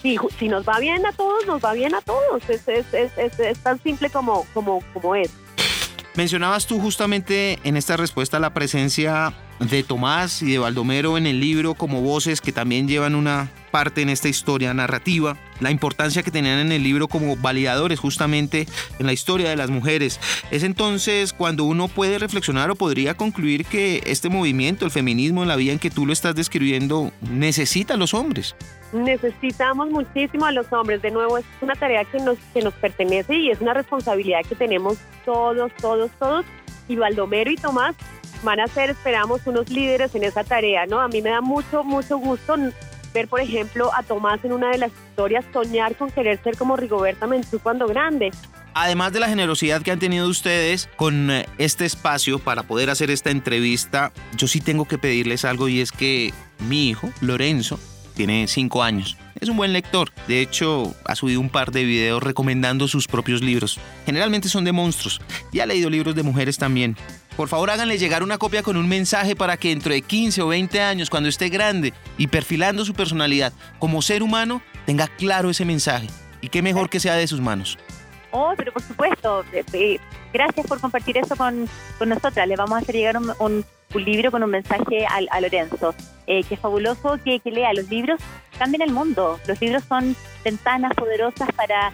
Si, 0.01 0.49
nos 0.49 0.67
va 0.67 0.79
bien 0.79 1.05
a 1.05 1.13
todos, 1.13 1.45
nos 1.47 1.63
va 1.63 1.73
bien 1.73 1.95
a 1.95 2.01
todos. 2.01 2.49
Es, 2.49 2.67
es, 2.67 2.93
es, 2.93 3.39
es 3.39 3.59
tan 3.59 3.81
simple 3.81 4.09
como, 4.09 4.45
como, 4.53 4.83
como 4.93 5.15
es. 5.15 5.31
Mencionabas 6.15 6.67
tú 6.67 6.79
justamente 6.81 7.59
en 7.63 7.77
esta 7.77 7.95
respuesta 7.95 8.39
la 8.39 8.53
presencia 8.53 9.33
de 9.59 9.83
Tomás 9.83 10.41
y 10.41 10.51
de 10.51 10.59
Baldomero 10.59 11.17
en 11.17 11.25
el 11.25 11.39
libro 11.39 11.73
como 11.73 12.01
voces 12.01 12.41
que 12.41 12.51
también 12.51 12.87
llevan 12.87 13.15
una 13.15 13.49
parte 13.71 14.01
en 14.01 14.09
esta 14.09 14.27
historia 14.27 14.73
narrativa, 14.73 15.37
la 15.61 15.71
importancia 15.71 16.23
que 16.23 16.31
tenían 16.31 16.59
en 16.59 16.71
el 16.71 16.83
libro 16.83 17.07
como 17.07 17.37
validadores 17.37 17.99
justamente 17.99 18.67
en 18.99 19.05
la 19.05 19.13
historia 19.13 19.49
de 19.49 19.55
las 19.55 19.69
mujeres. 19.69 20.19
Es 20.51 20.63
entonces 20.63 21.31
cuando 21.33 21.63
uno 21.63 21.87
puede 21.87 22.19
reflexionar 22.19 22.69
o 22.71 22.75
podría 22.75 23.13
concluir 23.13 23.65
que 23.65 24.01
este 24.05 24.29
movimiento, 24.29 24.83
el 24.85 24.91
feminismo 24.91 25.43
en 25.43 25.47
la 25.47 25.55
vida 25.55 25.71
en 25.71 25.79
que 25.79 25.89
tú 25.89 26.05
lo 26.05 26.13
estás 26.13 26.35
describiendo, 26.35 27.11
necesita 27.21 27.93
a 27.93 27.97
los 27.97 28.13
hombres. 28.13 28.55
Necesitamos 28.91 29.89
muchísimo 29.89 30.45
a 30.45 30.51
los 30.51 30.71
hombres. 30.73 31.01
De 31.01 31.11
nuevo, 31.11 31.37
es 31.37 31.45
una 31.61 31.75
tarea 31.75 32.03
que 32.05 32.19
nos, 32.19 32.37
que 32.53 32.61
nos 32.61 32.73
pertenece 32.73 33.35
y 33.35 33.51
es 33.51 33.61
una 33.61 33.73
responsabilidad 33.73 34.41
que 34.47 34.55
tenemos 34.55 34.97
todos, 35.23 35.71
todos, 35.79 36.11
todos. 36.19 36.45
Y 36.87 36.95
Baldomero 36.95 37.51
y 37.51 37.55
Tomás 37.55 37.95
van 38.43 38.59
a 38.59 38.67
ser, 38.67 38.89
esperamos, 38.89 39.41
unos 39.45 39.69
líderes 39.69 40.13
en 40.15 40.23
esa 40.23 40.43
tarea, 40.43 40.85
¿no? 40.87 40.99
A 40.99 41.07
mí 41.07 41.21
me 41.21 41.29
da 41.29 41.41
mucho, 41.41 41.83
mucho 41.83 42.17
gusto 42.17 42.55
ver, 43.13 43.27
por 43.27 43.41
ejemplo, 43.41 43.91
a 43.93 44.03
Tomás 44.03 44.43
en 44.43 44.53
una 44.53 44.69
de 44.69 44.77
las 44.77 44.91
historias 44.91 45.45
soñar 45.53 45.95
con 45.95 46.09
querer 46.11 46.41
ser 46.43 46.57
como 46.57 46.75
Rigoberta 46.77 47.27
Menchú 47.27 47.59
cuando 47.59 47.87
grande. 47.87 48.31
Además 48.73 49.11
de 49.11 49.19
la 49.19 49.27
generosidad 49.27 49.81
que 49.81 49.91
han 49.91 49.99
tenido 49.99 50.27
ustedes 50.27 50.89
con 50.95 51.29
este 51.57 51.85
espacio 51.85 52.39
para 52.39 52.63
poder 52.63 52.89
hacer 52.89 53.11
esta 53.11 53.29
entrevista, 53.29 54.13
yo 54.37 54.47
sí 54.47 54.61
tengo 54.61 54.85
que 54.85 54.97
pedirles 54.97 55.43
algo 55.43 55.67
y 55.67 55.81
es 55.81 55.91
que 55.91 56.33
mi 56.59 56.89
hijo, 56.89 57.09
Lorenzo, 57.19 57.79
tiene 58.15 58.47
5 58.47 58.83
años. 58.83 59.17
Es 59.39 59.49
un 59.49 59.57
buen 59.57 59.73
lector. 59.73 60.11
De 60.27 60.39
hecho, 60.39 60.93
ha 61.05 61.15
subido 61.15 61.39
un 61.39 61.49
par 61.49 61.71
de 61.71 61.83
videos 61.83 62.21
recomendando 62.21 62.87
sus 62.87 63.07
propios 63.07 63.41
libros. 63.41 63.79
Generalmente 64.05 64.49
son 64.49 64.63
de 64.63 64.71
monstruos. 64.71 65.19
Y 65.51 65.61
ha 65.61 65.65
leído 65.65 65.89
libros 65.89 66.13
de 66.13 66.21
mujeres 66.21 66.59
también. 66.59 66.95
Por 67.35 67.47
favor, 67.47 67.69
háganle 67.69 67.97
llegar 67.97 68.23
una 68.23 68.37
copia 68.37 68.61
con 68.61 68.77
un 68.77 68.87
mensaje 68.87 69.35
para 69.35 69.57
que 69.57 69.69
dentro 69.69 69.93
de 69.93 70.01
15 70.01 70.41
o 70.41 70.47
20 70.47 70.81
años, 70.81 71.09
cuando 71.09 71.29
esté 71.29 71.49
grande 71.49 71.93
y 72.17 72.27
perfilando 72.27 72.83
su 72.83 72.93
personalidad 72.93 73.53
como 73.79 74.01
ser 74.01 74.21
humano, 74.21 74.61
tenga 74.85 75.07
claro 75.07 75.49
ese 75.49 75.65
mensaje. 75.65 76.07
Y 76.41 76.49
qué 76.49 76.61
mejor 76.61 76.89
que 76.89 76.99
sea 76.99 77.15
de 77.15 77.27
sus 77.27 77.39
manos. 77.39 77.77
Oh, 78.31 78.53
pero 78.57 78.71
por 78.71 78.81
supuesto. 78.81 79.45
Gracias 80.33 80.67
por 80.67 80.79
compartir 80.79 81.17
eso 81.17 81.35
con, 81.35 81.67
con 81.97 82.09
nosotras. 82.09 82.47
Le 82.47 82.55
vamos 82.55 82.77
a 82.77 82.81
hacer 82.81 82.95
llegar 82.95 83.17
un, 83.17 83.33
un, 83.39 83.65
libro 83.93 84.31
con 84.31 84.41
un 84.43 84.49
mensaje 84.49 85.05
a, 85.05 85.19
a 85.29 85.41
Lorenzo. 85.41 85.93
Eh, 86.27 86.43
que 86.43 86.55
es 86.55 86.59
fabuloso 86.59 87.17
que, 87.23 87.39
que 87.39 87.51
lea. 87.51 87.73
Los 87.73 87.89
libros 87.89 88.19
cambian 88.57 88.81
el 88.81 88.91
mundo. 88.91 89.39
Los 89.47 89.61
libros 89.61 89.83
son 89.87 90.15
ventanas 90.43 90.93
poderosas 90.95 91.49
para 91.55 91.91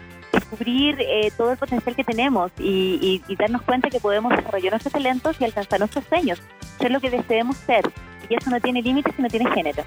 descubrir 0.49 0.97
eh, 0.99 1.31
todo 1.35 1.51
el 1.51 1.57
potencial 1.57 1.95
que 1.95 2.03
tenemos 2.03 2.51
y, 2.59 3.21
y, 3.27 3.31
y, 3.31 3.35
darnos 3.35 3.61
cuenta 3.63 3.89
que 3.89 3.99
podemos 3.99 4.35
desarrollar 4.35 4.73
nuestros 4.73 4.93
talentos 4.93 5.35
y 5.39 5.45
alcanzar 5.45 5.79
nuestros 5.79 6.05
sueños, 6.05 6.41
ser 6.79 6.91
lo 6.91 6.99
que 6.99 7.09
deseemos 7.09 7.57
ser. 7.57 7.83
Y 8.29 8.35
eso 8.35 8.49
no 8.49 8.59
tiene 8.59 8.81
límites 8.81 9.13
y 9.17 9.21
no 9.21 9.27
tiene 9.27 9.49
género. 9.51 9.83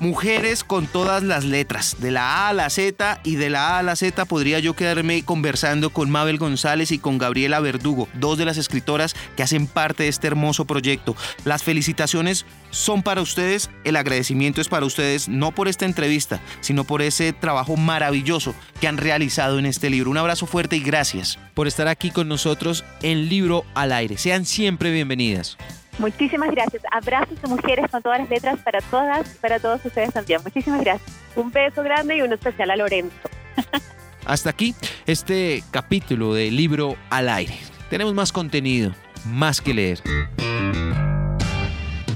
Mujeres 0.00 0.62
con 0.62 0.86
todas 0.86 1.24
las 1.24 1.44
letras, 1.44 1.96
de 1.98 2.12
la 2.12 2.46
A 2.46 2.48
a 2.50 2.52
la 2.52 2.70
Z 2.70 3.20
y 3.24 3.34
de 3.34 3.50
la 3.50 3.70
A 3.70 3.78
a 3.80 3.82
la 3.82 3.96
Z 3.96 4.26
podría 4.26 4.60
yo 4.60 4.74
quedarme 4.74 5.24
conversando 5.24 5.90
con 5.90 6.08
Mabel 6.08 6.38
González 6.38 6.92
y 6.92 7.00
con 7.00 7.18
Gabriela 7.18 7.58
Verdugo, 7.58 8.08
dos 8.14 8.38
de 8.38 8.44
las 8.44 8.58
escritoras 8.58 9.16
que 9.36 9.42
hacen 9.42 9.66
parte 9.66 10.04
de 10.04 10.08
este 10.08 10.28
hermoso 10.28 10.66
proyecto. 10.66 11.16
Las 11.44 11.64
felicitaciones 11.64 12.46
son 12.70 13.02
para 13.02 13.22
ustedes, 13.22 13.70
el 13.82 13.96
agradecimiento 13.96 14.60
es 14.60 14.68
para 14.68 14.86
ustedes, 14.86 15.28
no 15.28 15.50
por 15.50 15.66
esta 15.66 15.84
entrevista, 15.84 16.40
sino 16.60 16.84
por 16.84 17.02
ese 17.02 17.32
trabajo 17.32 17.76
maravilloso 17.76 18.54
que 18.80 18.86
han 18.86 18.98
realizado 18.98 19.58
en 19.58 19.66
este 19.66 19.90
libro. 19.90 20.12
Un 20.12 20.18
abrazo 20.18 20.46
fuerte 20.46 20.76
y 20.76 20.80
gracias 20.80 21.40
por 21.54 21.66
estar 21.66 21.88
aquí 21.88 22.12
con 22.12 22.28
nosotros 22.28 22.84
en 23.02 23.28
Libro 23.28 23.64
al 23.74 23.90
Aire. 23.90 24.16
Sean 24.16 24.44
siempre 24.44 24.92
bienvenidas. 24.92 25.58
Muchísimas 25.98 26.50
gracias. 26.50 26.82
Abrazos 26.90 27.40
de 27.40 27.48
mujeres 27.48 27.90
con 27.90 28.02
todas 28.02 28.20
las 28.20 28.30
letras 28.30 28.60
para 28.60 28.80
todas, 28.80 29.28
para 29.36 29.58
todos 29.58 29.84
ustedes 29.84 30.12
también. 30.12 30.40
Muchísimas 30.44 30.80
gracias. 30.80 31.10
Un 31.34 31.50
beso 31.50 31.82
grande 31.82 32.16
y 32.16 32.22
uno 32.22 32.34
especial 32.34 32.70
a 32.70 32.76
Lorenzo. 32.76 33.16
Hasta 34.24 34.50
aquí 34.50 34.74
este 35.06 35.64
capítulo 35.70 36.34
de 36.34 36.50
Libro 36.50 36.96
al 37.10 37.28
Aire. 37.28 37.58
Tenemos 37.90 38.14
más 38.14 38.32
contenido, 38.32 38.94
más 39.24 39.60
que 39.60 39.74
leer. 39.74 40.00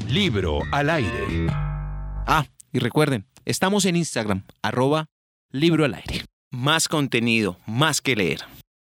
Libro 0.08 0.60
al 0.72 0.90
aire. 0.90 1.46
Ah, 1.48 2.44
y 2.70 2.80
recuerden, 2.80 3.24
estamos 3.46 3.86
en 3.86 3.96
Instagram, 3.96 4.44
arroba 4.60 5.06
Libro 5.50 5.86
al 5.86 5.94
Aire. 5.94 6.26
Más 6.50 6.86
contenido, 6.86 7.56
más 7.66 8.02
que 8.02 8.14
leer. 8.14 8.40